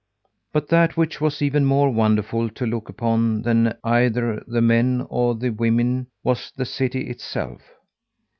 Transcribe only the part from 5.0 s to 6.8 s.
or the women, was the